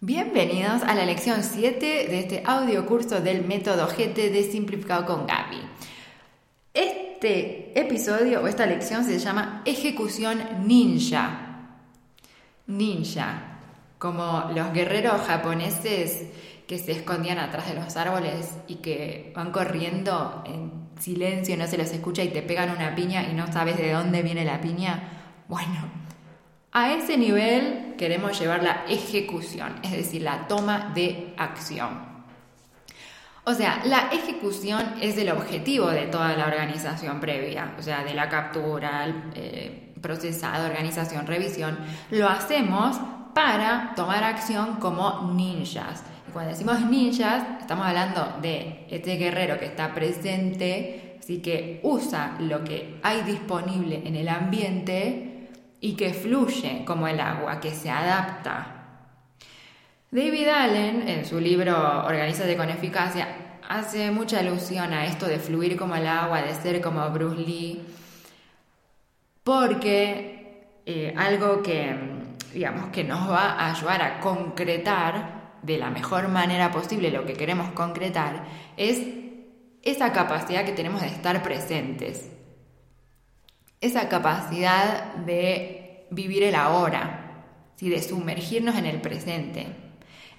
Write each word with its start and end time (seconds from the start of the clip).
Bienvenidos 0.00 0.82
a 0.82 0.94
la 0.94 1.06
lección 1.06 1.42
7 1.42 1.78
de 1.80 2.18
este 2.18 2.42
audio 2.44 2.84
curso 2.84 3.20
del 3.22 3.46
método 3.46 3.86
GT 3.86 4.30
de 4.30 4.42
Simplificado 4.42 5.06
con 5.06 5.26
Gaby. 5.26 5.62
Este 6.74 7.78
episodio 7.78 8.42
o 8.42 8.46
esta 8.46 8.66
lección 8.66 9.04
se 9.04 9.18
llama 9.18 9.62
Ejecución 9.64 10.66
Ninja. 10.66 11.78
Ninja, 12.66 13.60
como 13.98 14.50
los 14.54 14.74
guerreros 14.74 15.22
japoneses 15.22 16.26
que 16.66 16.78
se 16.78 16.92
escondían 16.92 17.38
atrás 17.38 17.68
de 17.68 17.74
los 17.74 17.96
árboles 17.96 18.52
y 18.66 18.76
que 18.76 19.32
van 19.34 19.52
corriendo 19.52 20.42
en 20.44 20.70
silencio, 21.00 21.56
no 21.56 21.66
se 21.66 21.78
los 21.78 21.90
escucha 21.92 22.22
y 22.22 22.28
te 22.28 22.42
pegan 22.42 22.76
una 22.76 22.94
piña 22.94 23.26
y 23.30 23.32
no 23.32 23.50
sabes 23.50 23.78
de 23.78 23.92
dónde 23.92 24.22
viene 24.22 24.44
la 24.44 24.60
piña. 24.60 25.44
Bueno, 25.48 25.88
a 26.72 26.92
ese 26.92 27.16
nivel 27.16 27.83
queremos 27.96 28.38
llevar 28.38 28.62
la 28.62 28.84
ejecución, 28.88 29.74
es 29.82 29.92
decir, 29.92 30.22
la 30.22 30.46
toma 30.46 30.92
de 30.94 31.34
acción. 31.36 32.14
O 33.46 33.52
sea, 33.52 33.82
la 33.84 34.08
ejecución 34.10 34.94
es 35.02 35.18
el 35.18 35.30
objetivo 35.30 35.88
de 35.88 36.06
toda 36.06 36.34
la 36.34 36.46
organización 36.46 37.20
previa, 37.20 37.74
o 37.78 37.82
sea, 37.82 38.02
de 38.02 38.14
la 38.14 38.30
captura, 38.30 39.04
el 39.04 39.14
eh, 39.34 39.92
procesado, 40.00 40.66
organización, 40.66 41.26
revisión. 41.26 41.78
Lo 42.10 42.28
hacemos 42.28 42.98
para 43.34 43.92
tomar 43.96 44.24
acción 44.24 44.76
como 44.76 45.32
ninjas. 45.34 46.04
Cuando 46.32 46.52
decimos 46.52 46.80
ninjas, 46.86 47.44
estamos 47.60 47.86
hablando 47.86 48.38
de 48.40 48.86
este 48.90 49.16
guerrero 49.16 49.58
que 49.58 49.66
está 49.66 49.92
presente, 49.92 51.18
así 51.20 51.42
que 51.42 51.80
usa 51.82 52.36
lo 52.40 52.64
que 52.64 52.98
hay 53.02 53.22
disponible 53.22 54.02
en 54.06 54.16
el 54.16 54.28
ambiente 54.28 55.33
y 55.84 55.96
que 55.96 56.14
fluye 56.14 56.82
como 56.86 57.06
el 57.06 57.20
agua, 57.20 57.60
que 57.60 57.70
se 57.70 57.90
adapta. 57.90 58.86
David 60.10 60.48
Allen, 60.48 61.06
en 61.06 61.26
su 61.26 61.38
libro 61.38 61.76
Organízate 62.06 62.56
con 62.56 62.70
eficacia, 62.70 63.58
hace 63.68 64.10
mucha 64.10 64.38
alusión 64.38 64.94
a 64.94 65.04
esto 65.04 65.26
de 65.26 65.38
fluir 65.38 65.76
como 65.76 65.94
el 65.94 66.06
agua, 66.06 66.40
de 66.40 66.54
ser 66.54 66.80
como 66.80 67.06
Bruce 67.10 67.36
Lee, 67.36 67.82
porque 69.42 70.78
eh, 70.86 71.12
algo 71.18 71.62
que 71.62 71.94
digamos, 72.54 72.88
que 72.88 73.04
nos 73.04 73.30
va 73.30 73.52
a 73.52 73.70
ayudar 73.70 74.00
a 74.00 74.20
concretar 74.20 75.58
de 75.60 75.76
la 75.76 75.90
mejor 75.90 76.28
manera 76.28 76.70
posible 76.70 77.10
lo 77.10 77.26
que 77.26 77.34
queremos 77.34 77.72
concretar, 77.72 78.46
es 78.78 79.02
esa 79.82 80.12
capacidad 80.12 80.64
que 80.64 80.72
tenemos 80.72 81.02
de 81.02 81.08
estar 81.08 81.42
presentes, 81.42 82.30
esa 83.82 84.08
capacidad 84.08 85.16
de 85.16 85.83
vivir 86.14 86.42
el 86.42 86.54
ahora, 86.54 87.24
de 87.90 88.02
sumergirnos 88.02 88.76
en 88.76 88.86
el 88.86 89.00
presente, 89.00 89.66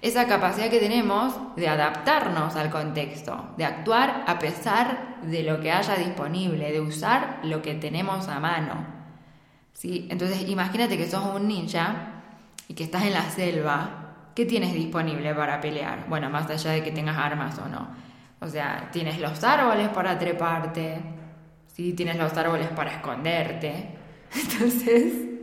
esa 0.02 0.26
capacidad 0.26 0.68
que 0.68 0.78
tenemos 0.78 1.34
de 1.56 1.68
adaptarnos 1.68 2.54
al 2.54 2.70
contexto, 2.70 3.54
de 3.56 3.64
actuar 3.64 4.24
a 4.26 4.38
pesar 4.38 5.20
de 5.22 5.42
lo 5.42 5.60
que 5.60 5.72
haya 5.72 5.96
disponible, 5.96 6.70
de 6.70 6.80
usar 6.80 7.40
lo 7.44 7.62
que 7.62 7.74
tenemos 7.74 8.28
a 8.28 8.38
mano. 8.38 8.86
¿sí? 9.72 10.06
Entonces 10.10 10.48
imagínate 10.48 10.96
que 10.96 11.08
sos 11.08 11.24
un 11.34 11.48
ninja 11.48 12.22
y 12.68 12.74
que 12.74 12.84
estás 12.84 13.04
en 13.04 13.14
la 13.14 13.28
selva. 13.30 14.02
¿Qué 14.34 14.44
tienes 14.44 14.74
disponible 14.74 15.34
para 15.34 15.60
pelear? 15.60 16.06
Bueno, 16.08 16.28
más 16.28 16.48
allá 16.50 16.72
de 16.72 16.82
que 16.82 16.90
tengas 16.90 17.16
armas 17.16 17.58
o 17.58 17.68
no. 17.68 17.88
O 18.40 18.48
sea, 18.48 18.90
tienes 18.92 19.18
los 19.18 19.42
árboles 19.42 19.88
para 19.88 20.18
treparte, 20.18 21.00
¿sí? 21.68 21.94
tienes 21.94 22.16
los 22.16 22.36
árboles 22.36 22.68
para 22.68 22.92
esconderte. 22.92 23.96
Entonces, 24.34 25.35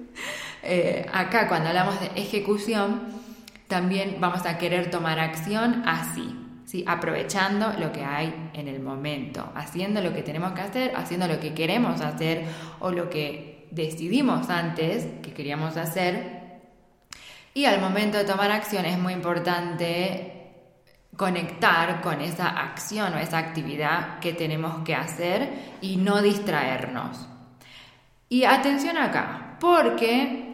eh, 0.63 1.05
acá 1.11 1.47
cuando 1.47 1.69
hablamos 1.69 1.99
de 1.99 2.07
ejecución, 2.15 3.01
también 3.67 4.17
vamos 4.19 4.45
a 4.45 4.57
querer 4.57 4.89
tomar 4.89 5.19
acción 5.19 5.83
así, 5.85 6.35
¿sí? 6.65 6.85
aprovechando 6.87 7.73
lo 7.79 7.91
que 7.91 8.03
hay 8.03 8.51
en 8.53 8.67
el 8.67 8.79
momento, 8.79 9.51
haciendo 9.55 10.01
lo 10.01 10.13
que 10.13 10.23
tenemos 10.23 10.53
que 10.53 10.61
hacer, 10.61 10.93
haciendo 10.95 11.27
lo 11.27 11.39
que 11.39 11.53
queremos 11.53 12.01
hacer 12.01 12.45
o 12.79 12.91
lo 12.91 13.09
que 13.09 13.67
decidimos 13.71 14.49
antes 14.49 15.07
que 15.21 15.33
queríamos 15.33 15.75
hacer. 15.75 16.43
Y 17.53 17.65
al 17.65 17.81
momento 17.81 18.17
de 18.17 18.23
tomar 18.23 18.51
acción 18.51 18.85
es 18.85 18.97
muy 18.97 19.13
importante 19.13 20.43
conectar 21.17 22.01
con 22.01 22.21
esa 22.21 22.47
acción 22.47 23.13
o 23.13 23.17
esa 23.17 23.37
actividad 23.37 24.19
que 24.19 24.33
tenemos 24.33 24.83
que 24.83 24.95
hacer 24.95 25.49
y 25.81 25.97
no 25.97 26.21
distraernos. 26.21 27.27
Y 28.29 28.45
atención 28.45 28.97
acá, 28.97 29.57
porque 29.59 30.52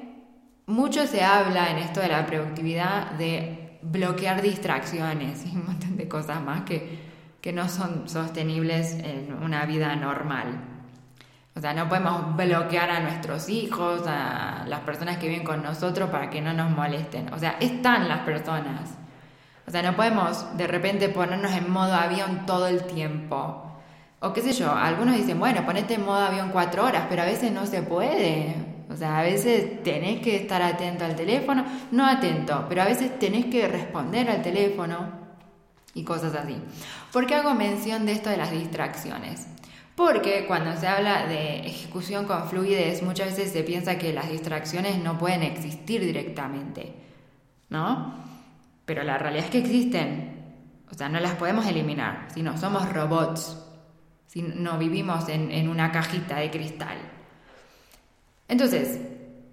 mucho 0.69 1.07
se 1.07 1.23
habla 1.23 1.71
en 1.71 1.79
esto 1.79 1.99
de 1.99 2.09
la 2.09 2.25
productividad 2.25 3.11
de 3.13 3.79
bloquear 3.81 4.41
distracciones 4.41 5.43
y 5.45 5.55
un 5.55 5.65
montón 5.65 5.97
de 5.97 6.07
cosas 6.07 6.41
más 6.41 6.61
que, 6.61 6.99
que 7.41 7.51
no 7.51 7.67
son 7.67 8.07
sostenibles 8.07 8.93
en 8.93 9.33
una 9.41 9.65
vida 9.65 9.95
normal. 9.95 10.61
O 11.55 11.59
sea, 11.59 11.73
no 11.73 11.89
podemos 11.89 12.35
bloquear 12.35 12.91
a 12.91 12.99
nuestros 12.99 13.49
hijos, 13.49 14.03
a 14.07 14.63
las 14.67 14.81
personas 14.81 15.17
que 15.17 15.27
viven 15.27 15.43
con 15.43 15.63
nosotros 15.63 16.09
para 16.11 16.29
que 16.29 16.39
no 16.39 16.53
nos 16.53 16.69
molesten. 16.69 17.33
O 17.33 17.39
sea, 17.39 17.57
están 17.59 18.07
las 18.07 18.19
personas. 18.19 18.95
O 19.67 19.71
sea, 19.71 19.81
no 19.81 19.95
podemos 19.95 20.55
de 20.55 20.67
repente 20.67 21.09
ponernos 21.09 21.51
en 21.51 21.69
modo 21.71 21.95
avión 21.95 22.45
todo 22.45 22.67
el 22.67 22.83
tiempo. 22.83 23.65
O 24.19 24.33
qué 24.33 24.41
sé 24.41 24.53
yo, 24.53 24.71
algunos 24.71 25.15
dicen, 25.15 25.39
bueno, 25.39 25.65
ponete 25.65 25.95
en 25.95 26.05
modo 26.05 26.19
avión 26.19 26.49
cuatro 26.51 26.85
horas, 26.85 27.05
pero 27.09 27.23
a 27.23 27.25
veces 27.25 27.51
no 27.51 27.65
se 27.65 27.81
puede. 27.81 28.68
O 28.89 28.95
sea, 28.95 29.19
a 29.19 29.21
veces 29.21 29.83
tenés 29.83 30.19
que 30.21 30.35
estar 30.35 30.61
atento 30.61 31.05
al 31.05 31.15
teléfono, 31.15 31.63
no 31.91 32.07
atento, 32.07 32.65
pero 32.67 32.81
a 32.81 32.85
veces 32.85 33.19
tenés 33.19 33.45
que 33.45 33.67
responder 33.67 34.29
al 34.29 34.41
teléfono 34.41 35.11
y 35.93 36.03
cosas 36.03 36.33
así. 36.33 36.55
¿Por 37.13 37.27
qué 37.27 37.35
hago 37.35 37.53
mención 37.53 38.07
de 38.07 38.13
esto 38.13 38.31
de 38.31 38.37
las 38.37 38.51
distracciones? 38.51 39.47
Porque 39.95 40.45
cuando 40.47 40.75
se 40.75 40.87
habla 40.87 41.27
de 41.27 41.67
ejecución 41.67 42.25
con 42.25 42.49
fluidez, 42.49 43.03
muchas 43.03 43.35
veces 43.35 43.51
se 43.51 43.63
piensa 43.63 43.99
que 43.99 44.11
las 44.11 44.29
distracciones 44.29 44.97
no 44.97 45.19
pueden 45.19 45.43
existir 45.43 46.01
directamente, 46.01 46.93
¿no? 47.69 48.15
Pero 48.85 49.03
la 49.03 49.19
realidad 49.19 49.45
es 49.45 49.51
que 49.51 49.59
existen, 49.59 50.55
o 50.89 50.95
sea, 50.95 51.09
no 51.09 51.19
las 51.19 51.35
podemos 51.35 51.67
eliminar, 51.67 52.27
si 52.33 52.41
no 52.41 52.57
somos 52.57 52.91
robots, 52.91 53.61
si 54.25 54.41
no 54.41 54.79
vivimos 54.79 55.29
en, 55.29 55.51
en 55.51 55.69
una 55.69 55.91
cajita 55.91 56.37
de 56.37 56.49
cristal. 56.49 57.18
Entonces, 58.49 58.99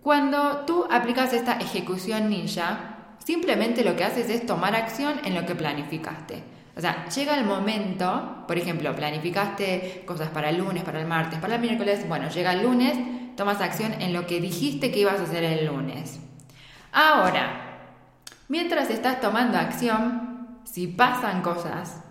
cuando 0.03 0.65
tú 0.67 0.87
aplicas 0.91 1.33
esta 1.33 1.59
ejecución 1.59 2.29
ninja, 2.29 2.97
simplemente 3.25 3.85
lo 3.85 3.95
que 3.95 4.05
haces 4.05 4.31
es 4.31 4.47
tomar 4.47 4.75
acción 4.75 5.21
en 5.25 5.35
lo 5.35 5.47
que 5.47 5.55
planificaste. 5.55 6.43
O 6.77 6.81
sea, 6.81 7.09
llega 7.09 7.39
el 7.39 7.45
momento, 7.45 8.45
por 8.47 8.59
ejemplo, 8.59 8.95
planificaste 8.95 10.05
cosas 10.07 10.29
para 10.29 10.51
el 10.51 10.59
lunes, 10.59 10.85
para 10.85 11.01
el 11.01 11.07
martes, 11.07 11.39
para 11.39 11.55
el 11.55 11.61
miércoles, 11.61 12.07
bueno, 12.09 12.29
llega 12.29 12.53
el 12.53 12.63
lunes, 12.63 12.99
tomas 13.37 13.61
acción 13.61 13.95
en 14.01 14.13
lo 14.13 14.27
que 14.27 14.41
dijiste 14.41 14.91
que 14.91 15.01
ibas 15.01 15.21
a 15.21 15.25
hacer 15.25 15.45
el 15.45 15.67
lunes. 15.67 16.21
Ahora, 16.93 17.79
mientras 18.49 18.91
estás 18.91 19.21
tomando 19.21 19.59
acción, 19.59 20.61
si 20.65 20.87
pasan 20.87 21.43
cosas, 21.43 22.03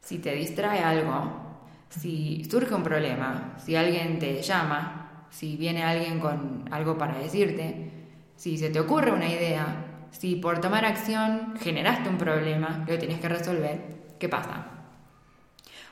si 0.00 0.18
te 0.18 0.34
distrae 0.34 0.80
algo, 0.80 1.60
si 1.88 2.44
surge 2.50 2.74
un 2.74 2.82
problema, 2.82 3.54
si 3.64 3.76
alguien 3.76 4.18
te 4.18 4.40
llama, 4.42 4.99
si 5.30 5.56
viene 5.56 5.82
alguien 5.82 6.20
con 6.20 6.68
algo 6.70 6.98
para 6.98 7.18
decirte, 7.18 7.90
si 8.36 8.58
se 8.58 8.70
te 8.70 8.80
ocurre 8.80 9.12
una 9.12 9.28
idea, 9.28 9.86
si 10.10 10.36
por 10.36 10.60
tomar 10.60 10.84
acción 10.84 11.54
generaste 11.60 12.08
un 12.08 12.18
problema 12.18 12.84
lo 12.86 12.98
tienes 12.98 13.20
que 13.20 13.28
resolver, 13.28 13.80
¿qué 14.18 14.28
pasa? 14.28 14.66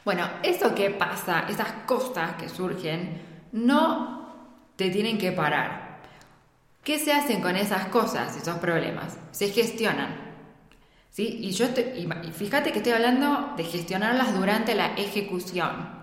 Bueno, 0.05 0.27
eso 0.43 0.75
que 0.75 0.91
pasa, 0.91 1.45
esas 1.49 1.71
cosas 1.87 2.35
que 2.35 2.49
surgen, 2.49 3.21
no 3.53 4.19
te 4.77 4.91
tienen 4.91 5.19
que 5.19 5.33
parar. 5.33 6.01
¿Qué 6.83 6.99
se 6.99 7.13
hacen 7.13 7.43
con 7.43 7.57
esas 7.57 7.87
cosas, 7.89 8.37
esos 8.37 8.57
problemas? 8.59 9.19
Se 9.33 9.49
gestionan. 9.49 10.29
¿Sí? 11.11 11.39
Y 11.43 11.51
yo 11.51 11.67
estoy, 11.67 12.09
fíjate 12.33 12.73
que 12.73 12.79
estoy 12.79 12.93
hablando 12.93 13.53
de 13.57 13.65
gestionarlas 13.65 14.35
durante 14.35 14.75
la 14.75 14.95
ejecución. 14.95 15.98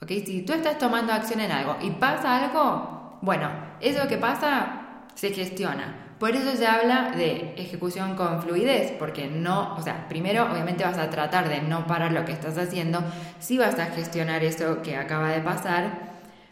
¿Ok? 0.00 0.08
Si 0.24 0.42
tú 0.42 0.52
estás 0.52 0.78
tomando 0.78 1.12
acción 1.12 1.40
en 1.40 1.50
algo 1.50 1.76
y 1.80 1.90
pasa 1.90 2.44
algo, 2.44 3.18
bueno, 3.20 3.50
eso 3.80 4.06
que 4.08 4.16
pasa 4.16 4.78
se 5.14 5.30
gestiona. 5.30 6.08
Por 6.18 6.34
eso 6.34 6.56
se 6.56 6.66
habla 6.66 7.12
de 7.12 7.54
ejecución 7.56 8.16
con 8.16 8.42
fluidez, 8.42 8.92
porque 8.98 9.28
no, 9.28 9.76
o 9.76 9.82
sea, 9.82 10.08
primero 10.08 10.50
obviamente 10.50 10.84
vas 10.84 10.98
a 10.98 11.10
tratar 11.10 11.48
de 11.48 11.62
no 11.62 11.86
parar 11.86 12.12
lo 12.12 12.24
que 12.24 12.32
estás 12.32 12.58
haciendo, 12.58 13.02
sí 13.38 13.56
vas 13.56 13.78
a 13.78 13.86
gestionar 13.86 14.42
eso 14.42 14.82
que 14.82 14.96
acaba 14.96 15.30
de 15.30 15.40
pasar, 15.40 16.08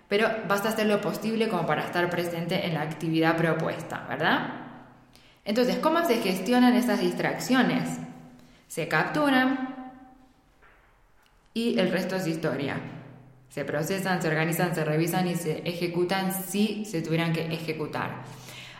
pero 0.08 0.28
vas 0.48 0.64
a 0.64 0.68
hacer 0.68 0.86
lo 0.86 1.00
posible 1.00 1.48
como 1.48 1.66
para 1.66 1.82
estar 1.82 2.08
presente 2.10 2.66
en 2.66 2.74
la 2.74 2.82
actividad 2.82 3.36
propuesta, 3.36 4.06
¿verdad? 4.08 4.50
Entonces, 5.44 5.76
¿cómo 5.78 6.04
se 6.04 6.18
gestionan 6.18 6.74
esas 6.74 7.00
distracciones? 7.00 7.98
Se 8.68 8.86
capturan 8.86 9.92
y 11.54 11.78
el 11.78 11.90
resto 11.90 12.16
es 12.16 12.26
historia. 12.28 12.76
Se 13.48 13.64
procesan, 13.64 14.20
se 14.20 14.28
organizan, 14.28 14.74
se 14.74 14.84
revisan 14.84 15.26
y 15.28 15.34
se 15.34 15.58
ejecutan 15.60 16.32
si 16.32 16.84
se 16.84 17.02
tuvieran 17.02 17.32
que 17.32 17.46
ejecutar. 17.46 18.24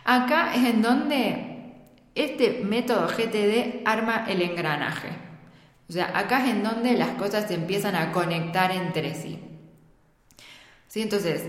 Acá 0.03 0.53
es 0.55 0.63
en 0.65 0.81
donde 0.81 1.53
Este 2.15 2.61
método 2.63 3.07
GTD 3.07 3.81
arma 3.85 4.25
el 4.27 4.41
engranaje. 4.41 5.09
O 5.87 5.93
sea, 5.93 6.17
acá 6.17 6.43
es 6.43 6.51
en 6.51 6.63
donde 6.63 6.93
las 6.93 7.11
cosas 7.11 7.47
se 7.47 7.53
empiezan 7.53 7.95
a 7.95 8.11
conectar 8.11 8.71
entre 8.71 9.13
sí. 9.13 9.39
¿Sí? 10.87 11.01
Entonces, 11.01 11.43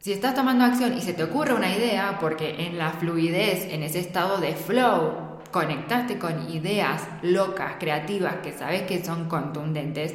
si 0.00 0.12
estás 0.12 0.34
tomando 0.34 0.64
acción 0.64 0.96
y 0.96 1.00
se 1.00 1.12
te 1.12 1.22
ocurre 1.22 1.54
una 1.54 1.76
idea, 1.76 2.18
porque 2.20 2.66
en 2.66 2.78
la 2.78 2.90
fluidez, 2.90 3.72
en 3.72 3.82
ese 3.82 4.00
estado 4.00 4.40
de 4.40 4.54
flow, 4.54 5.40
conectaste 5.52 6.18
con 6.18 6.50
ideas 6.50 7.02
locas, 7.22 7.74
creativas, 7.78 8.36
que 8.42 8.52
sabes 8.52 8.82
que 8.82 9.04
son 9.04 9.28
contundentes, 9.28 10.14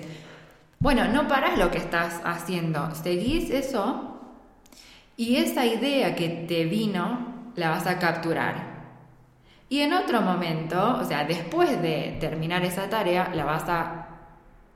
bueno, 0.80 1.06
no 1.08 1.28
paras 1.28 1.58
lo 1.58 1.72
que 1.72 1.80
estás 1.80 2.22
haciendo, 2.24 2.94
seguís 2.94 3.50
eso 3.50 4.20
y 5.16 5.38
esa 5.38 5.66
idea 5.66 6.16
que 6.16 6.30
te 6.30 6.66
vino 6.66 7.52
la 7.56 7.70
vas 7.70 7.88
a 7.88 7.98
capturar. 7.98 8.78
Y 9.70 9.80
en 9.82 9.94
otro 9.94 10.22
momento, 10.22 10.98
o 11.02 11.04
sea, 11.04 11.26
después 11.26 11.82
de 11.82 12.18
terminar 12.20 12.64
esa 12.64 12.90
tarea, 12.90 13.32
la 13.34 13.44
vas 13.44 13.68
a 13.68 14.08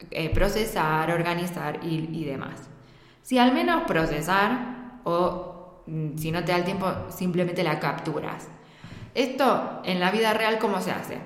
eh, 0.09 0.29
procesar, 0.29 1.11
organizar 1.11 1.79
y, 1.83 2.09
y 2.11 2.25
demás. 2.25 2.69
Si 3.21 3.37
al 3.37 3.53
menos 3.53 3.83
procesar 3.83 4.99
o 5.03 5.83
mm, 5.85 6.17
si 6.17 6.31
no 6.31 6.43
te 6.43 6.51
da 6.51 6.57
el 6.57 6.63
tiempo, 6.63 6.91
simplemente 7.09 7.63
la 7.63 7.79
capturas. 7.79 8.47
Esto 9.13 9.81
en 9.85 9.99
la 9.99 10.11
vida 10.11 10.33
real, 10.33 10.57
¿cómo 10.57 10.81
se 10.81 10.91
hace? 10.91 11.19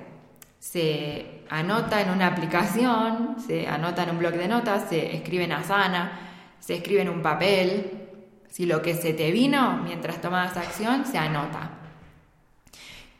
Se 0.66 1.44
anota 1.48 2.00
en 2.00 2.10
una 2.10 2.26
aplicación, 2.26 3.36
se 3.38 3.68
anota 3.68 4.02
en 4.02 4.10
un 4.10 4.18
blog 4.18 4.34
de 4.34 4.48
notas, 4.48 4.88
se 4.88 5.14
escribe 5.14 5.44
en 5.44 5.52
Asana, 5.52 6.18
se 6.58 6.74
escribe 6.74 7.02
en 7.02 7.08
un 7.08 7.22
papel. 7.22 8.08
Si 8.48 8.66
lo 8.66 8.82
que 8.82 8.96
se 8.96 9.12
te 9.12 9.30
vino 9.30 9.76
mientras 9.84 10.20
tomabas 10.20 10.56
acción, 10.56 11.06
se 11.06 11.18
anota. 11.18 11.70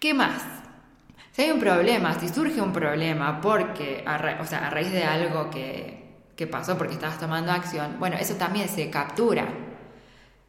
¿Qué 0.00 0.12
más? 0.12 0.42
Si 1.30 1.42
hay 1.42 1.52
un 1.52 1.60
problema, 1.60 2.18
si 2.18 2.28
surge 2.28 2.60
un 2.60 2.72
problema 2.72 3.40
porque, 3.40 4.04
o 4.40 4.44
sea, 4.44 4.66
a 4.66 4.70
raíz 4.70 4.90
de 4.90 5.04
algo 5.04 5.48
que, 5.48 6.16
que 6.34 6.48
pasó 6.48 6.76
porque 6.76 6.94
estabas 6.94 7.20
tomando 7.20 7.52
acción, 7.52 8.00
bueno, 8.00 8.16
eso 8.16 8.34
también 8.34 8.68
se 8.68 8.90
captura. 8.90 9.46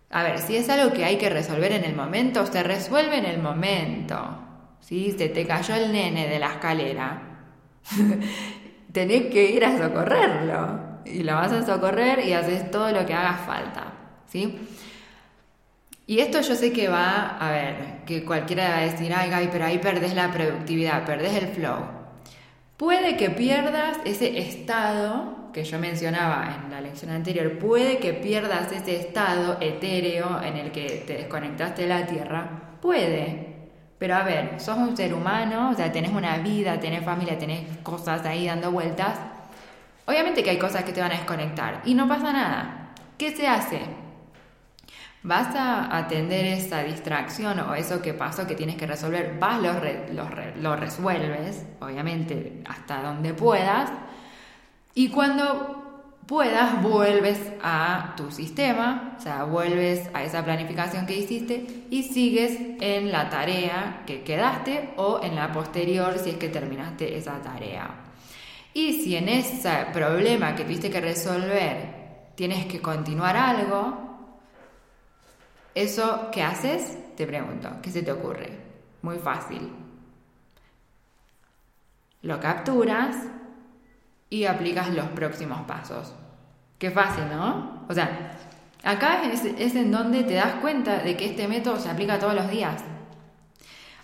A 0.10 0.24
ver, 0.24 0.40
si 0.40 0.56
es 0.56 0.68
algo 0.68 0.92
que 0.94 1.06
hay 1.06 1.20
que 1.20 1.30
resolver 1.30 1.74
en 1.74 1.84
el 1.84 1.96
momento, 1.96 2.44
se 2.48 2.64
resuelve 2.64 3.20
en 3.20 3.26
el 3.26 3.40
momento. 3.40 4.47
Si 4.80 5.12
se 5.12 5.30
te 5.30 5.46
cayó 5.46 5.76
el 5.76 5.92
nene 5.92 6.28
de 6.28 6.40
la 6.40 6.54
escalera, 6.54 7.22
tenés 8.92 9.26
que 9.28 9.52
ir 9.52 9.66
a 9.66 9.78
socorrerlo. 9.78 10.98
Y 11.06 11.24
lo 11.24 11.36
vas 11.36 11.52
a 11.52 11.66
socorrer 11.66 12.26
y 12.26 12.34
haces 12.34 12.70
todo 12.72 12.92
lo 12.92 13.06
que 13.06 13.14
haga 13.14 13.34
falta. 13.34 13.94
¿Sí? 14.28 14.58
Y 16.06 16.20
esto 16.20 16.40
yo 16.40 16.56
sé 16.56 16.72
que 16.72 16.88
va, 16.88 17.38
a 17.38 17.52
ver, 17.52 18.06
que 18.06 18.24
cualquiera 18.24 18.70
va 18.70 18.78
a 18.78 18.82
decir, 18.82 19.14
ay 19.14 19.50
pero 19.52 19.66
ahí 19.66 19.78
perdés 19.78 20.16
la 20.16 20.32
productividad, 20.32 21.06
perdés 21.06 21.34
el 21.34 21.48
flow. 21.50 21.98
Puede 22.78 23.18
que 23.18 23.30
pierdas 23.30 23.98
ese 24.06 24.38
estado 24.38 25.52
que 25.52 25.64
yo 25.66 25.80
mencionaba 25.80 26.62
en 26.64 26.72
la 26.72 26.80
lección 26.80 27.12
anterior, 27.12 27.58
puede 27.58 27.98
que 27.98 28.14
pierdas 28.14 28.72
ese 28.72 28.96
estado 28.96 29.58
etéreo 29.60 30.42
en 30.42 30.56
el 30.56 30.72
que 30.72 31.04
te 31.06 31.14
desconectaste 31.18 31.82
de 31.82 31.88
la 31.88 32.06
Tierra, 32.06 32.78
puede. 32.82 33.57
Pero 33.98 34.16
a 34.16 34.24
ver, 34.24 34.60
sos 34.60 34.78
un 34.78 34.96
ser 34.96 35.14
humano, 35.14 35.72
o 35.72 35.74
sea, 35.74 35.92
tenés 35.92 36.12
una 36.12 36.38
vida, 36.38 36.80
tenés 36.80 37.04
familia, 37.04 37.38
tenés 37.38 37.78
cosas 37.84 38.26
ahí 38.26 38.46
dando 38.46 38.72
vueltas. 38.72 39.18
Obviamente 40.06 40.44
que 40.44 40.52
hay 40.52 40.60
cosas 40.60 40.84
que 40.84 40.94
te 40.94 41.02
van 41.02 41.12
a 41.12 41.16
desconectar 41.16 41.82
y 41.86 41.94
no 41.94 42.08
pasa 42.08 42.32
nada. 42.32 42.94
¿Qué 43.18 43.36
se 43.36 43.48
hace? 43.48 43.82
vas 45.28 45.54
a 45.56 45.98
atender 45.98 46.46
esa 46.46 46.84
distracción 46.84 47.60
o 47.60 47.76
eso 47.76 48.02
que 48.02 48.14
pasó 48.14 48.48
que 48.48 48.56
tienes 48.56 48.78
que 48.78 48.88
resolver, 48.88 49.38
vas, 49.38 49.62
lo, 49.62 49.74
lo, 50.62 50.76
resuelves, 50.78 51.66
obviamente, 51.82 52.64
hasta 52.66 53.02
donde 53.02 53.34
puedas, 53.34 53.92
y 54.94 55.10
cuando 55.10 55.77
puedas 56.28 56.82
vuelves 56.84 57.40
a 57.64 58.14
tu 58.18 58.32
sistema, 58.32 59.16
o 59.18 59.22
sea, 59.22 59.46
vuelves 59.46 60.10
a 60.14 60.24
esa 60.24 60.44
planificación 60.44 61.06
que 61.06 61.18
hiciste 61.18 61.86
y 61.90 62.04
sigues 62.04 62.58
en 62.82 63.12
la 63.12 63.30
tarea 63.30 64.04
que 64.06 64.24
quedaste 64.24 64.94
o 64.98 65.22
en 65.24 65.36
la 65.36 65.52
posterior 65.52 66.20
si 66.20 66.32
es 66.32 66.36
que 66.36 66.50
terminaste 66.50 67.18
esa 67.18 67.42
tarea. 67.42 67.90
Y 68.74 69.02
si 69.02 69.16
en 69.16 69.30
ese 69.30 69.88
problema 69.94 70.56
que 70.56 70.64
tuviste 70.64 70.92
que 70.92 71.02
resolver 71.02 72.34
tienes 72.36 72.66
que 72.66 72.82
continuar 72.82 73.36
algo, 73.36 74.08
¿Eso 75.78 76.30
qué 76.32 76.42
haces? 76.42 77.16
Te 77.16 77.28
pregunto, 77.28 77.70
¿qué 77.84 77.92
se 77.92 78.02
te 78.02 78.12
ocurre? 78.12 78.50
Muy 79.04 79.20
fácil. 79.20 79.72
Lo 82.24 82.40
capturas 82.40 83.16
y 84.30 84.46
aplicas 84.46 84.90
los 84.90 85.08
próximos 85.08 85.62
pasos. 85.62 86.14
Qué 86.78 86.92
fácil, 86.92 87.26
¿no? 87.32 87.86
O 87.88 87.94
sea, 87.94 88.32
acá 88.84 89.22
es, 89.24 89.76
en 89.76 89.92
donde 89.92 90.24
te 90.24 90.36
das 90.36 90.56
cuenta 90.56 91.00
de 91.00 91.18
que 91.18 91.26
este 91.28 91.48
método 91.48 91.80
se 91.80 91.90
aplica 91.90 92.20
todos 92.20 92.36
los 92.36 92.50
días. 92.50 92.84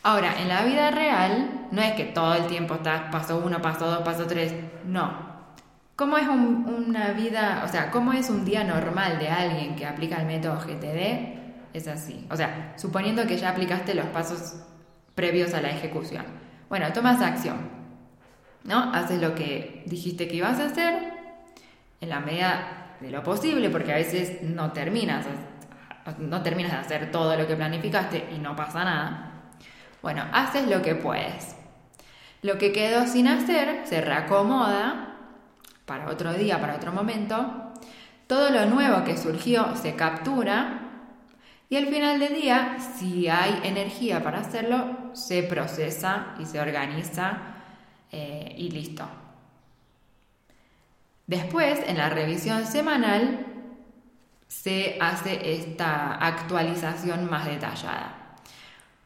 Ahora, 0.02 0.42
en 0.42 0.50
la 0.50 0.64
vida 0.64 0.92
real, 0.92 1.68
no 1.72 1.82
es 1.82 1.94
que 1.94 2.06
todo 2.06 2.34
el 2.36 2.48
tiempo 2.48 2.76
estás 2.76 3.12
paso 3.12 3.42
uno, 3.44 3.62
paso 3.62 3.86
dos, 3.86 4.00
paso 4.00 4.26
tres. 4.28 4.54
No. 4.86 5.34
¿Cómo 5.96 6.18
es 6.18 6.28
una 6.28 7.12
vida, 7.12 7.64
o 7.66 7.68
sea, 7.68 7.92
cómo 7.92 8.14
es 8.14 8.30
un 8.30 8.44
día 8.44 8.64
normal 8.64 9.20
de 9.20 9.30
alguien 9.30 9.76
que 9.76 9.86
aplica 9.86 10.18
el 10.18 10.26
método 10.26 10.60
GTD? 10.60 11.44
es 11.74 11.88
así. 11.88 12.26
O 12.30 12.38
sea, 12.38 12.74
suponiendo 12.78 13.26
que 13.26 13.38
ya 13.38 13.50
aplicaste 13.50 13.94
los 13.96 14.06
pasos 14.08 14.56
previos 15.16 15.54
a 15.54 15.62
la 15.62 15.72
ejecución. 15.72 16.26
Bueno, 16.70 16.92
tomas 16.94 17.22
acción, 17.22 17.58
¿no? 18.64 18.94
Haces 18.94 19.22
lo 19.22 19.36
que 19.36 19.84
dijiste 19.86 20.28
que 20.28 20.36
ibas 20.36 20.60
a 20.60 20.66
hacer 20.66 21.14
en 22.02 22.10
la 22.10 22.20
medida 22.20 22.96
de 23.00 23.12
lo 23.12 23.24
posible, 23.24 23.70
porque 23.70 23.94
a 23.94 23.98
veces 23.98 24.42
no 24.44 24.72
terminas, 24.72 25.26
no 26.18 26.42
terminas 26.42 26.72
de 26.72 26.78
hacer 26.78 27.12
todo 27.12 27.36
lo 27.36 27.48
que 27.48 27.56
planificaste 27.56 28.30
y 28.36 28.40
no 28.40 28.56
pasa 28.56 28.84
nada. 28.84 29.32
Bueno, 30.02 30.24
haces 30.34 30.68
lo 30.68 30.82
que 30.82 30.96
puedes. 30.96 31.56
Lo 32.42 32.58
que 32.58 32.72
quedó 32.74 33.08
sin 33.08 33.28
hacer 33.28 33.84
se 33.86 34.02
reacomoda 34.02 35.18
para 35.86 36.10
otro 36.10 36.34
día, 36.34 36.60
para 36.60 36.76
otro 36.76 36.92
momento. 36.92 37.72
Todo 38.28 38.50
lo 38.50 38.66
nuevo 38.66 39.04
que 39.04 39.18
surgió 39.18 39.76
se 39.76 39.96
captura 39.96 40.84
y 41.70 41.76
al 41.78 41.88
final 41.88 42.20
del 42.20 42.36
día, 42.36 42.78
si 42.98 43.28
hay 43.28 43.62
energía 43.64 44.24
para 44.24 44.42
hacerlo, 44.42 45.12
se 45.14 45.42
procesa 45.44 46.36
y 46.38 46.46
se 46.46 46.60
organiza 46.60 47.53
eh, 48.14 48.56
y 48.58 48.70
listo. 48.70 49.06
Después, 51.26 51.80
en 51.88 51.98
la 51.98 52.10
revisión 52.10 52.66
semanal, 52.68 53.48
se 54.48 54.98
hace 55.02 55.54
esta 55.54 56.16
actualización 56.16 57.30
más 57.30 57.46
detallada. 57.46 58.38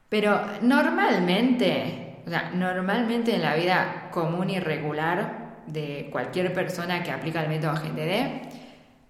Pero 0.10 0.42
normalmente, 0.62 2.22
o 2.26 2.30
sea, 2.30 2.52
normalmente 2.54 3.36
en 3.36 3.42
la 3.42 3.56
vida 3.56 4.10
común 4.12 4.50
y 4.50 4.60
regular 4.60 5.64
de 5.68 6.10
cualquier 6.12 6.54
persona 6.54 7.02
que 7.02 7.12
aplica 7.12 7.42
el 7.42 7.50
método 7.50 7.76
GTD, 7.76 8.58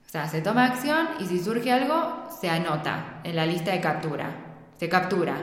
o 0.06 0.10
sea, 0.10 0.28
se 0.28 0.42
toma 0.42 0.66
acción 0.66 1.08
y 1.20 1.26
si 1.26 1.40
surge 1.40 1.72
algo, 1.72 2.28
se 2.40 2.50
anota 2.50 3.20
en 3.24 3.36
la 3.36 3.46
lista 3.46 3.72
de 3.72 3.82
captura. 3.82 4.30
Se 4.78 4.88
captura. 4.88 5.34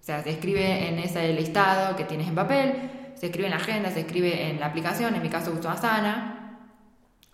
O 0.00 0.04
sea, 0.04 0.22
se 0.22 0.30
escribe 0.30 0.88
en 0.88 0.98
ese 0.98 1.32
listado 1.32 1.96
que 1.96 2.04
tienes 2.04 2.28
en 2.28 2.34
papel, 2.34 2.99
se 3.20 3.26
escribe 3.26 3.48
en 3.48 3.50
la 3.50 3.58
agenda, 3.58 3.90
se 3.90 4.00
escribe 4.00 4.48
en 4.48 4.58
la 4.58 4.66
aplicación, 4.66 5.14
en 5.14 5.20
mi 5.20 5.28
caso 5.28 5.52
uso 5.52 5.68
Asana. 5.68 6.58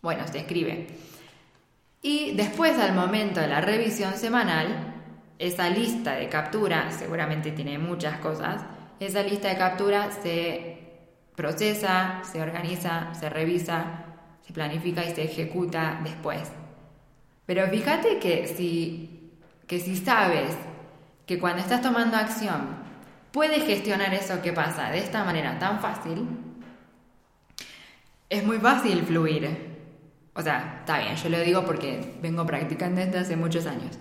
Bueno, 0.02 0.26
se 0.26 0.38
escribe. 0.40 0.88
Y 2.02 2.32
después, 2.32 2.76
al 2.78 2.94
momento 2.94 3.40
de 3.40 3.46
la 3.46 3.60
revisión 3.60 4.14
semanal, 4.14 4.94
esa 5.38 5.70
lista 5.70 6.14
de 6.14 6.28
captura, 6.28 6.90
seguramente 6.90 7.52
tiene 7.52 7.78
muchas 7.78 8.18
cosas, 8.18 8.62
esa 8.98 9.22
lista 9.22 9.48
de 9.48 9.56
captura 9.56 10.10
se 10.10 10.78
procesa, 11.36 12.22
se 12.24 12.42
organiza, 12.42 13.14
se 13.14 13.28
revisa 13.28 14.06
se 14.46 14.52
planifica 14.52 15.04
y 15.04 15.14
se 15.14 15.24
ejecuta 15.24 16.00
después. 16.04 16.42
Pero 17.46 17.66
fíjate 17.66 18.18
que 18.18 18.46
si, 18.46 19.32
que 19.66 19.80
si 19.80 19.96
sabes 19.96 20.56
que 21.26 21.38
cuando 21.38 21.62
estás 21.62 21.82
tomando 21.82 22.16
acción 22.16 22.86
puedes 23.36 23.66
gestionar 23.66 24.14
eso 24.14 24.40
que 24.40 24.54
pasa 24.54 24.88
de 24.90 24.98
esta 24.98 25.22
manera 25.22 25.58
tan 25.58 25.78
fácil, 25.78 26.26
es 28.30 28.42
muy 28.42 28.56
fácil 28.56 29.02
fluir. 29.02 29.76
O 30.32 30.40
sea, 30.40 30.78
está 30.80 31.00
bien, 31.00 31.16
yo 31.16 31.28
lo 31.28 31.40
digo 31.40 31.62
porque 31.66 32.14
vengo 32.22 32.46
practicando 32.46 33.02
desde 33.02 33.18
hace 33.18 33.36
muchos 33.36 33.66
años. 33.66 33.98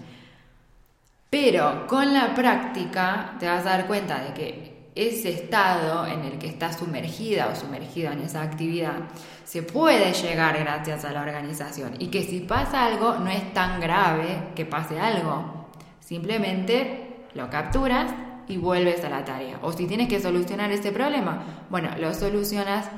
Pero 1.29 1.85
con 1.85 2.13
la 2.13 2.33
práctica 2.33 3.35
te 3.37 3.45
vas 3.45 3.65
a 3.65 3.71
dar 3.71 3.87
cuenta 3.87 4.23
de 4.23 4.33
que 4.33 4.91
ese 4.95 5.31
estado 5.31 6.07
en 6.07 6.23
el 6.23 6.39
que 6.39 6.47
estás 6.47 6.77
sumergida 6.77 7.49
o 7.49 7.57
sumergido 7.57 8.13
en 8.13 8.21
esa 8.21 8.41
actividad 8.41 8.99
se 9.43 9.63
puede 9.63 10.13
llegar 10.13 10.57
gracias 10.57 11.03
a 11.03 11.11
la 11.11 11.21
organización 11.21 11.95
y 11.99 12.07
que 12.07 12.23
si 12.23 12.39
pasa 12.39 12.85
algo 12.85 13.15
no 13.15 13.29
es 13.29 13.53
tan 13.53 13.81
grave 13.81 14.51
que 14.55 14.65
pase 14.65 14.97
algo. 14.97 15.67
Simplemente 15.99 17.25
lo 17.33 17.49
capturas 17.49 18.13
y 18.47 18.57
vuelves 18.57 19.03
a 19.03 19.09
la 19.09 19.25
tarea. 19.25 19.59
O 19.61 19.71
si 19.71 19.87
tienes 19.87 20.07
que 20.07 20.19
solucionar 20.19 20.71
ese 20.71 20.91
problema, 20.91 21.43
bueno, 21.69 21.89
lo 21.99 22.13
solucionas 22.13 22.89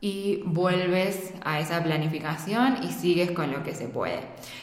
y 0.00 0.42
vuelves 0.44 1.32
a 1.44 1.60
esa 1.60 1.82
planificación 1.82 2.78
y 2.82 2.88
sigues 2.88 3.30
con 3.30 3.52
lo 3.52 3.62
que 3.62 3.74
se 3.74 3.88
puede. 3.88 4.20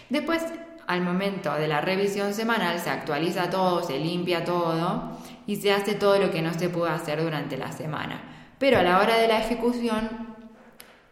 Después, 0.09 0.43
al 0.85 1.01
momento 1.01 1.53
de 1.53 1.67
la 1.67 1.81
revisión 1.81 2.33
semanal, 2.33 2.79
se 2.79 2.89
actualiza 2.89 3.49
todo, 3.49 3.83
se 3.83 3.99
limpia 3.99 4.43
todo 4.43 5.17
y 5.47 5.55
se 5.55 5.71
hace 5.71 5.93
todo 5.93 6.19
lo 6.19 6.29
que 6.31 6.41
no 6.41 6.53
se 6.53 6.69
pudo 6.69 6.87
hacer 6.87 7.23
durante 7.23 7.57
la 7.57 7.71
semana. 7.71 8.21
Pero 8.57 8.79
a 8.79 8.83
la 8.83 8.99
hora 8.99 9.17
de 9.17 9.27
la 9.27 9.39
ejecución, 9.39 10.09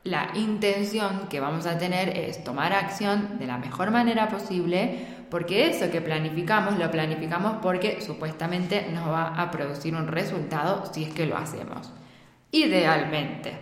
la 0.03 0.31
intención 0.35 1.27
que 1.29 1.39
vamos 1.39 1.65
a 1.65 1.77
tener 1.77 2.09
es 2.17 2.43
tomar 2.43 2.73
acción 2.73 3.39
de 3.39 3.47
la 3.47 3.57
mejor 3.57 3.91
manera 3.91 4.27
posible, 4.29 5.05
porque 5.29 5.69
eso 5.69 5.91
que 5.91 6.01
planificamos 6.01 6.77
lo 6.77 6.89
planificamos 6.89 7.57
porque 7.61 8.01
supuestamente 8.01 8.87
nos 8.91 9.07
va 9.09 9.27
a 9.27 9.51
producir 9.51 9.95
un 9.95 10.07
resultado 10.07 10.91
si 10.93 11.03
es 11.03 11.13
que 11.13 11.25
lo 11.25 11.37
hacemos. 11.37 11.91
Idealmente. 12.51 13.57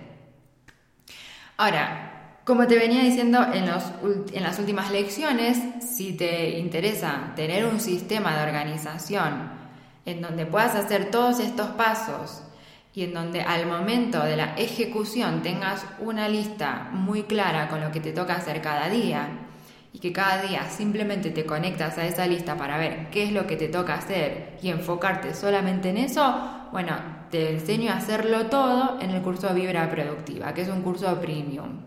Ahora, 1.57 2.39
como 2.45 2.67
te 2.67 2.77
venía 2.77 3.01
diciendo 3.01 3.43
en, 3.53 3.65
en 4.33 4.43
las 4.43 4.59
últimas 4.59 4.91
lecciones, 4.91 5.57
si 5.79 6.13
te 6.13 6.59
interesa 6.59 7.33
tener 7.35 7.65
un 7.65 7.79
sistema 7.79 8.37
de 8.37 8.43
organización 8.43 9.49
en 10.05 10.21
donde 10.21 10.45
puedas 10.45 10.75
hacer 10.75 11.09
todos 11.09 11.39
estos 11.39 11.69
pasos 11.71 12.43
y 12.93 13.03
en 13.03 13.13
donde 13.13 13.41
al 13.41 13.65
momento 13.65 14.23
de 14.23 14.37
la 14.37 14.53
ejecución 14.55 15.41
tengas 15.41 15.85
una 15.99 16.29
lista 16.29 16.89
muy 16.91 17.23
clara 17.23 17.67
con 17.67 17.81
lo 17.81 17.91
que 17.91 17.99
te 17.99 18.13
toca 18.13 18.35
hacer 18.35 18.61
cada 18.61 18.89
día 18.89 19.44
y 19.95 19.99
que 19.99 20.11
cada 20.11 20.41
día 20.41 20.69
simplemente 20.69 21.29
te 21.29 21.45
conectas 21.45 21.97
a 21.97 22.05
esa 22.05 22.27
lista 22.27 22.57
para 22.57 22.77
ver 22.77 23.09
qué 23.11 23.23
es 23.23 23.31
lo 23.31 23.47
que 23.47 23.55
te 23.55 23.69
toca 23.69 23.93
hacer 23.93 24.57
y 24.61 24.67
enfocarte 24.67 25.33
solamente 25.33 25.89
en 25.89 25.95
eso, 25.95 26.37
bueno, 26.73 26.97
te 27.31 27.51
enseño 27.53 27.93
a 27.93 27.95
hacerlo 27.95 28.47
todo 28.47 28.99
en 28.99 29.11
el 29.11 29.21
curso 29.21 29.53
Vibra 29.53 29.89
Productiva, 29.89 30.53
que 30.53 30.63
es 30.63 30.67
un 30.67 30.81
curso 30.81 31.21
premium. 31.21 31.79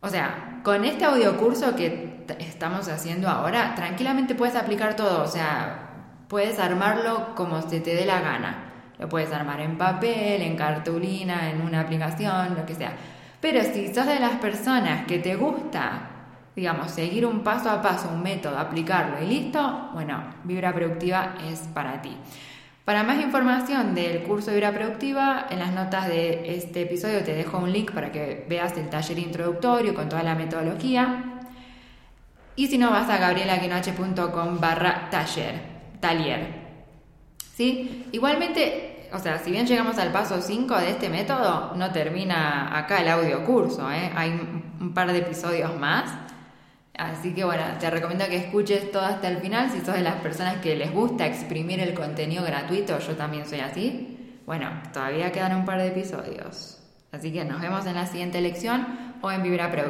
O 0.00 0.08
sea, 0.08 0.60
con 0.64 0.84
este 0.84 1.04
audio 1.04 1.36
curso 1.36 1.76
que 1.76 2.24
estamos 2.40 2.88
haciendo 2.88 3.28
ahora, 3.28 3.76
tranquilamente 3.76 4.34
puedes 4.34 4.56
aplicar 4.56 4.96
todo, 4.96 5.22
o 5.22 5.28
sea, 5.28 5.90
puedes 6.26 6.58
armarlo 6.58 7.36
como 7.36 7.62
se 7.62 7.78
te 7.78 7.94
dé 7.94 8.04
la 8.04 8.20
gana. 8.20 8.64
Lo 8.98 9.08
puedes 9.08 9.32
armar 9.32 9.60
en 9.60 9.78
papel, 9.78 10.42
en 10.42 10.56
cartulina, 10.56 11.50
en 11.50 11.60
una 11.60 11.82
aplicación, 11.82 12.56
lo 12.56 12.66
que 12.66 12.74
sea. 12.74 12.96
Pero 13.40 13.62
si 13.62 13.94
sos 13.94 14.06
de 14.06 14.18
las 14.18 14.38
personas 14.38 15.06
que 15.06 15.20
te 15.20 15.36
gusta, 15.36 16.15
digamos, 16.56 16.90
seguir 16.90 17.26
un 17.26 17.40
paso 17.40 17.70
a 17.70 17.82
paso, 17.82 18.08
un 18.08 18.22
método, 18.22 18.58
aplicarlo 18.58 19.22
y 19.22 19.26
listo, 19.26 19.90
bueno, 19.92 20.24
Vibra 20.44 20.72
Productiva 20.72 21.34
es 21.46 21.60
para 21.74 22.00
ti. 22.00 22.16
Para 22.86 23.02
más 23.02 23.20
información 23.20 23.94
del 23.94 24.22
curso 24.22 24.52
Vibra 24.52 24.72
Productiva, 24.72 25.46
en 25.50 25.58
las 25.58 25.72
notas 25.72 26.08
de 26.08 26.56
este 26.56 26.82
episodio 26.82 27.22
te 27.22 27.34
dejo 27.34 27.58
un 27.58 27.70
link 27.70 27.92
para 27.92 28.10
que 28.10 28.46
veas 28.48 28.74
el 28.78 28.88
taller 28.88 29.18
introductorio 29.18 29.94
con 29.94 30.08
toda 30.08 30.22
la 30.22 30.34
metodología. 30.34 31.42
Y 32.54 32.68
si 32.68 32.78
no, 32.78 32.90
vas 32.90 33.10
a 33.10 33.18
gabrielaquinoche.com 33.18 34.58
barra 34.58 35.10
taller, 35.10 35.60
taller. 36.00 36.64
¿Sí? 37.54 38.06
Igualmente, 38.12 39.08
o 39.12 39.18
sea, 39.18 39.38
si 39.40 39.50
bien 39.50 39.66
llegamos 39.66 39.98
al 39.98 40.10
paso 40.10 40.40
5 40.40 40.74
de 40.78 40.90
este 40.90 41.10
método, 41.10 41.74
no 41.74 41.90
termina 41.92 42.78
acá 42.78 43.02
el 43.02 43.08
audio 43.08 43.44
curso, 43.44 43.90
¿eh? 43.92 44.10
hay 44.14 44.30
un 44.80 44.94
par 44.94 45.12
de 45.12 45.18
episodios 45.18 45.78
más. 45.78 46.25
Así 46.98 47.34
que 47.34 47.44
bueno, 47.44 47.62
te 47.78 47.90
recomiendo 47.90 48.26
que 48.26 48.36
escuches 48.36 48.90
todo 48.90 49.02
hasta 49.02 49.28
el 49.28 49.38
final 49.38 49.70
si 49.70 49.80
sos 49.80 49.94
de 49.94 50.00
las 50.00 50.16
personas 50.16 50.56
que 50.62 50.76
les 50.76 50.92
gusta 50.92 51.26
exprimir 51.26 51.80
el 51.80 51.92
contenido 51.92 52.42
gratuito, 52.42 52.98
yo 52.98 53.16
también 53.16 53.46
soy 53.46 53.60
así. 53.60 54.40
Bueno, 54.46 54.70
todavía 54.92 55.30
quedan 55.30 55.56
un 55.56 55.64
par 55.64 55.78
de 55.78 55.88
episodios. 55.88 56.78
Así 57.12 57.32
que 57.32 57.44
nos 57.44 57.60
vemos 57.60 57.84
en 57.86 57.94
la 57.94 58.06
siguiente 58.06 58.40
lección 58.40 58.86
o 59.20 59.30
en 59.30 59.42
Vibra 59.42 59.70
Pro. 59.70 59.84